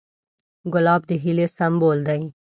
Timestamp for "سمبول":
1.57-1.99